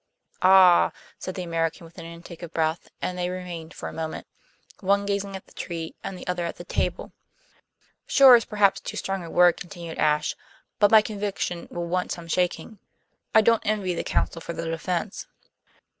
[0.41, 4.25] "Ah!" said the American, with an intake of breath, and they remained for a moment,
[4.79, 7.11] one gazing at the tree and the other at the table.
[8.07, 10.35] "Sure is perhaps too strong a word," continued Ashe.
[10.79, 12.79] "But my conviction will want some shaking.
[13.35, 15.27] I don't envy the counsel for the defense."